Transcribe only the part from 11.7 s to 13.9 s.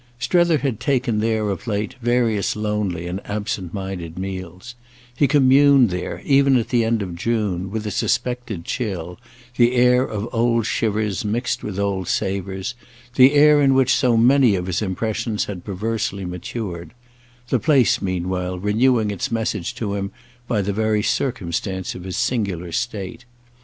old savours, the air in